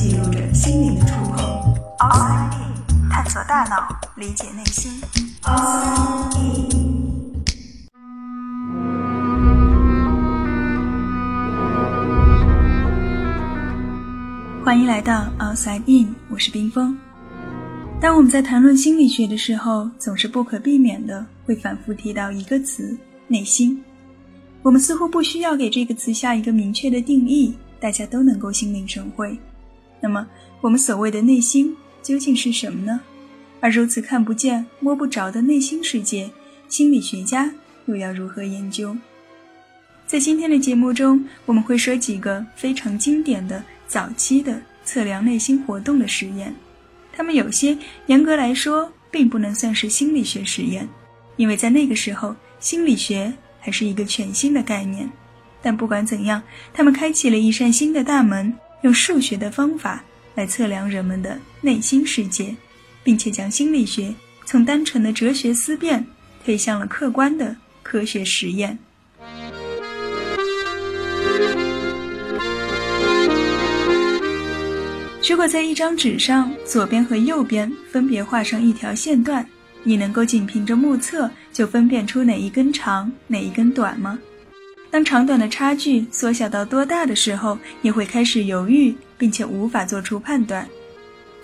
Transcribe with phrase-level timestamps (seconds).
[0.00, 1.74] 记录着心灵的触碰。
[1.98, 4.92] Outside In，探索大脑，理解内心。
[5.42, 7.42] Outside In。
[14.64, 16.96] 欢迎来到 Outside In，我是冰峰。
[18.00, 22.96] 当我们在谈论心理学的时候，总是不可避免的会反复提到一个词——
[23.26, 23.82] 内心。
[24.62, 29.36] 我们似乎不需要给这个词下一个明确的定义，大家都能够心领神会。
[30.00, 30.26] 那么，
[30.60, 33.00] 我们所谓的内心究竟是什么呢？
[33.60, 36.30] 而如此看不见、摸不着的内心世界，
[36.68, 37.52] 心理学家
[37.86, 38.96] 又要如何研究？
[40.06, 46.54] 在今天的节目中，我们会说几个非常经典的早期的测量内心活动的实验。
[47.12, 47.76] 他们有些
[48.06, 50.88] 严格来说并不能算是心理学实验，
[51.36, 55.10] 因为在那个时候心理学还是一个全新的概念。
[55.60, 56.40] 但不管怎样，
[56.72, 62.54] 他们开启了一扇新的大门，用数学的方法来测量人们的内心世界，
[63.02, 66.06] 并且将心理学从单纯的哲学思辨
[66.44, 68.78] 推向了客观的科学实验。
[75.28, 79.46] 如果在一张纸上左边和右边分别画上一条线段，
[79.82, 84.18] 你能够仅凭着目测就分辨出哪一根长，哪一根短吗？
[84.98, 90.68] 当长短的差距缩小到多大的时候，你会开始犹豫，并且无法做出判断。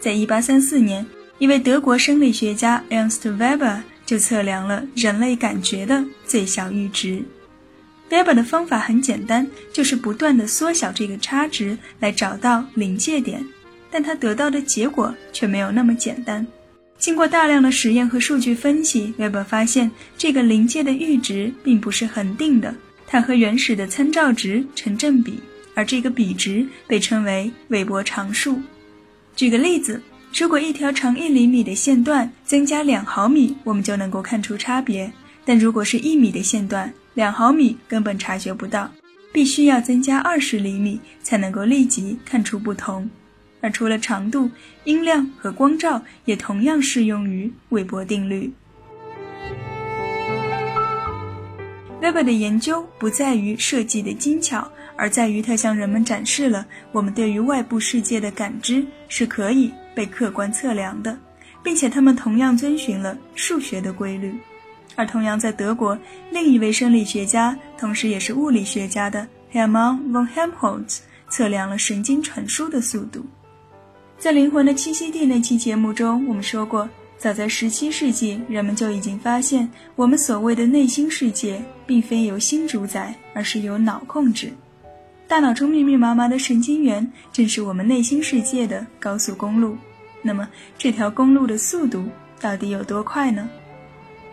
[0.00, 1.06] 在一八三四年，
[1.38, 7.22] 一位德国生理学家 Ernst Weber 就测量了人类感觉的最小阈值。
[8.10, 13.46] Weber 的方法很简单，就是不断的缩小这个差值，来找到临界点。
[13.88, 16.44] 但他得到的结果却没有那么简单。
[16.98, 22.74] 经过大量的实验和数据分析，Weber 发现这个临界的阈值并不是恒定的，
[23.06, 25.40] 它和原始的参照值成正比，
[25.74, 28.60] 而这个比值被称为韦伯常数。
[29.36, 30.02] 举个例子，
[30.36, 35.10] 如果一条长一厘米的线段增加两毫米，我们就能够看出差别；
[35.44, 38.90] 但如果是一米的线段，两毫米根本察觉不到，
[39.32, 43.08] 必须要增加二十厘米才能够立即看出不同。
[43.60, 44.50] 而除了长度，
[44.84, 48.52] 音量和光照也同样适用于韦伯定律。
[52.04, 61.18] Weber 的研究不在于设计的精巧，而在于他向人们展示了我们对于外部世界的感知是可以被客观测量的，
[61.62, 64.34] 并且他们同样遵循了数学的规律。
[64.96, 65.98] 而同样在德国，
[66.30, 70.98] 另一位生理学家，同时也是物理学家的 Hermann von Helmholtz
[71.30, 73.24] 测量了神经传输的速度。
[74.18, 76.86] 在《灵魂的栖息地》那期节目中，我们说过，
[77.24, 84.52] 早在17世纪，人们就已经发现，我们所谓的内心世界，并非由心主宰，而是由脑控制。
[85.26, 89.74] 大脑中密密麻麻的神经元，正是我们内心世界的高速公路。
[90.20, 90.46] 那么，
[90.76, 92.04] 这条公路的速度
[92.42, 93.48] 到底有多快呢？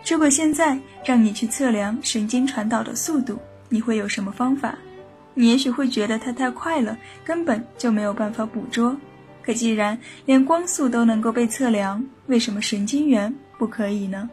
[0.06, 3.38] 如果现在让你去测量神经传导的速度，
[3.70, 4.76] 你会有什么方法？
[5.32, 8.94] 你也许会觉得它太快了，根本就没有办法捕捉。
[9.42, 14.28] 可既然连光速都能够被测量，为什么神经元不可以呢？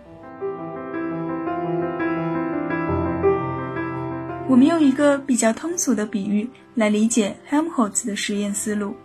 [4.47, 8.95] 我们用一个比较通俗的比喻来理解 Helmholtz 的实验思路。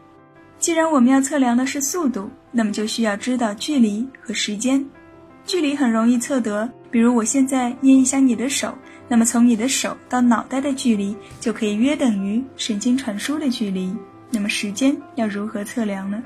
[0.58, 4.84] 既然我们要测量的是速度，那么就需要知道距离和时间。
[5.44, 8.74] 距离很容易测得，比如我现在捏一下你的手，
[9.06, 13.94] 那么从你的手到脑袋的距离就可以约等于神经传输的距离。
[14.30, 16.22] 那么时间要如何测量呢？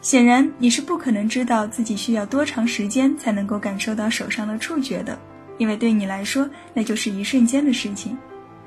[0.00, 5.18] 显然你是不可能知道自己需要多长时间才能够感受到手上的触觉的，
[5.58, 8.16] 因为对你来说那就是一瞬间的事情。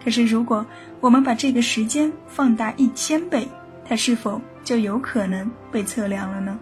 [0.03, 0.66] 可是如果
[1.00, 3.47] 我们把这个时间放大一千倍，
[3.88, 6.59] 它是否就有可能被测量了呢？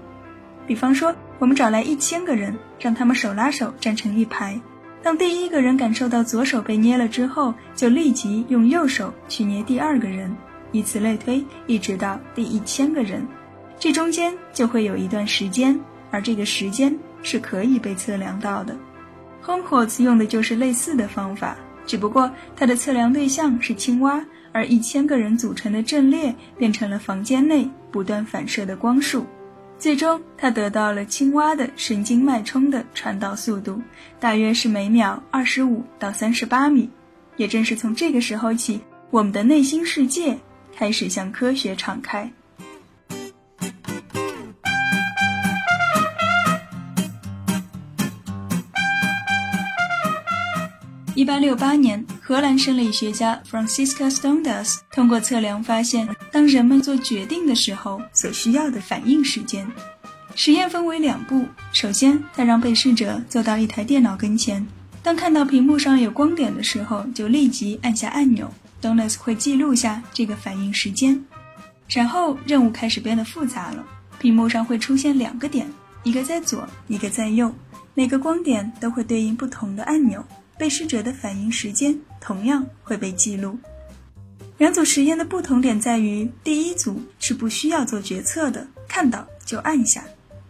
[0.67, 4.57] 比方说，我们找来一千个人，让他们手拉手站成一排，
[5.03, 10.33] 当第一个人感受到左手被捏了之后，就立即用右手去捏第二个人。
[10.71, 13.27] 以此类推，一直到第一千个人，
[13.79, 15.79] 这中间就会有一段时间，
[16.09, 18.75] 而这个时间是可以被测量到的。
[19.45, 29.25] Helmholtz 用的就是类似的方法，只不过他的测量对象是青蛙，而一千个人组成的阵列变成了房间内不断反射的光束。
[29.79, 33.81] 最终，他得到了青蛙的神经脉冲的传导速度，
[34.19, 36.89] 大约是每秒二十五到三十八米。
[37.37, 38.79] 也正是从这个时候起，
[39.09, 40.37] 我们的内心世界。
[40.75, 42.31] 开始向科学敞开。
[51.13, 59.67] 一八六八年，荷兰生理学家 Francisca Stondas 通过测量发现，当人们做决定的时候所需要的反应时间。
[60.33, 64.65] 实验分为两步，首先他让被试者坐到一台电脑跟前，
[65.03, 68.51] 当看到屏幕上有光点的时候，就立即按下按钮。
[68.81, 71.23] Stondas 会记录下这个反应时间。
[71.87, 73.85] 然后任务开始变得复杂了，
[74.17, 75.71] 屏幕上会出现两个点，
[76.03, 77.53] 一个在左，一个在右，
[77.93, 80.25] 每个光点都会对应不同的按钮。
[80.57, 83.57] 被试者的反应时间同样会被记录。
[84.59, 90.01] 两组实验的不同点在于，第一组是不需要做决策的，看到就按下；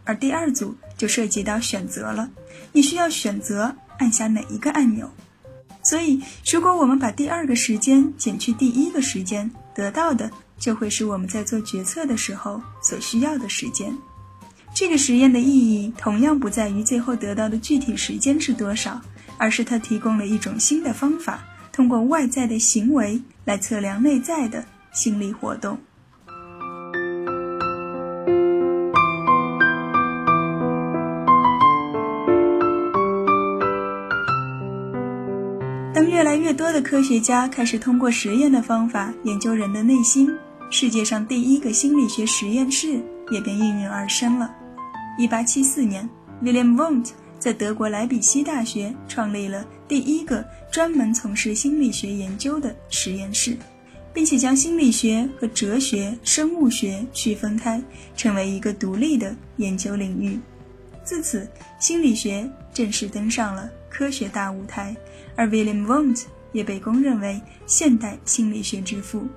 [0.04, 2.30] 而第二组就涉及到选择了，
[2.74, 5.10] 你需要选择按下哪一个按钮。
[5.84, 13.96] 所以，如果我们把第二个时间减去第一个时间，得到的就会是我们在做决策的时候所需要的时间。
[14.74, 19.02] 这个实验的意义同样不在于最后得到的具体时间是多少。
[19.38, 24.64] 而是它提供了一种新的方法，通过外在的行为来测量内在的
[24.94, 25.80] 心理活动。
[36.02, 40.36] 当越来越多的科学家开始通过实验的方法研究人的内心，
[40.72, 43.00] 世界上第一个心理学实验室
[43.30, 44.52] 也便应运而生了。
[45.20, 46.10] 1874年
[46.44, 47.10] ，William Wundt。
[47.38, 53.56] 在德国莱比锡大学创立了第一个专门从事心理学研究的实验室，
[54.12, 57.80] 并且将心理学和哲学、生物学区分开，
[58.18, 60.40] 成为一个独立的研究领域。
[61.04, 61.48] 自此，
[61.80, 64.96] 心理学正式登上了科学大舞台，
[65.36, 69.28] 而 William Wundt 也被公认为现代心理学之父。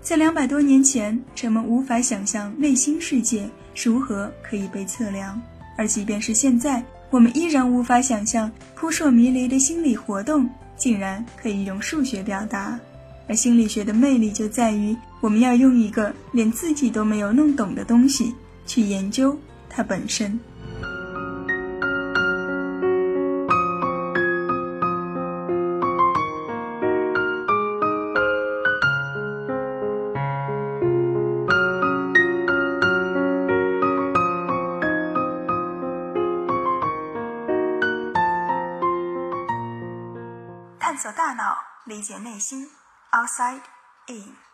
[0.00, 5.40] 在两百多年前，人们无法想象内心世界如何可以被测量，
[5.76, 6.82] 而即便是现在。
[7.10, 10.46] 我们依然无法想象扑朔迷离的心理活动
[10.76, 12.78] 竟然可以用数学表达，
[13.26, 18.34] 而心理学的魅力就在于我们要用一个连自己都没有弄懂的东西
[18.66, 19.34] 去研究
[19.70, 20.38] 它本身。
[40.98, 42.68] 探索大脑，理解内心。
[43.12, 43.62] Outside
[44.08, 44.47] in。